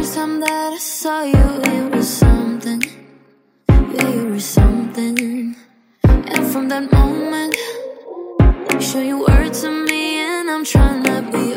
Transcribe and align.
that 0.00 0.72
I 0.72 0.78
saw 0.78 1.22
you, 1.22 1.62
it 1.64 1.94
was 1.94 2.08
something. 2.08 2.82
Yeah, 3.68 4.08
you 4.14 4.26
were 4.26 4.40
something. 4.40 5.56
And 6.04 6.46
from 6.52 6.68
that 6.68 6.90
moment, 6.92 7.56
you 8.72 8.80
show 8.80 9.00
your 9.00 9.18
word 9.18 9.52
to 9.54 9.70
me, 9.70 10.18
and 10.20 10.50
I'm 10.50 10.64
trying 10.64 11.02
to 11.04 11.22
be 11.30 11.54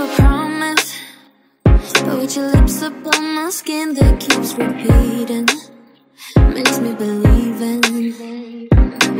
a 0.00 0.08
promise, 0.16 0.98
but 1.64 2.18
with 2.18 2.34
your 2.36 2.50
lips 2.52 2.82
up 2.82 2.94
on 3.14 3.34
my 3.34 3.50
skin, 3.50 3.94
that 3.94 4.18
keeps 4.18 4.54
repeating. 4.54 5.46
Makes 6.54 6.78
me 6.80 6.94
believe 6.94 7.60
in 7.60 7.80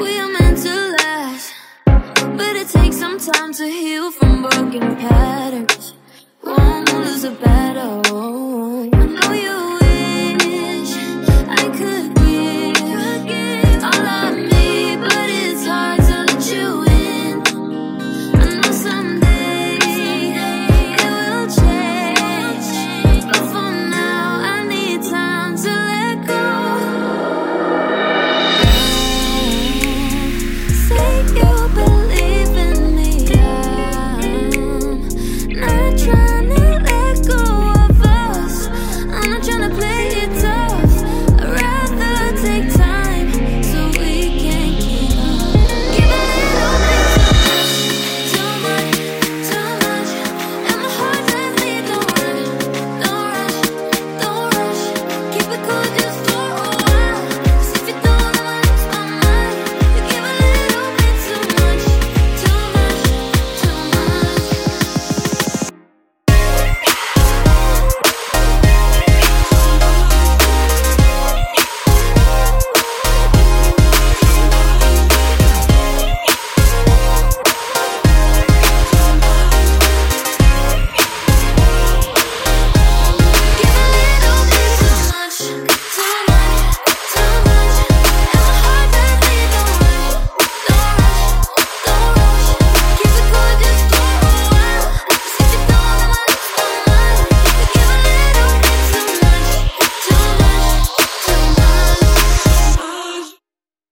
we 0.01 0.19
are 0.19 0.33
meant 0.39 0.59
to 0.63 0.97
last, 1.03 1.53
but 1.85 2.57
it 2.57 2.69
takes 2.69 2.97
some 2.97 3.19
time 3.19 3.53
to 3.53 3.67
heal 3.67 4.11
from 4.11 4.43
broken 4.43 4.97
patterns. 4.97 5.95
Won't 6.43 6.93
lose 6.95 7.25
a 7.25 7.33
battle. 7.33 8.40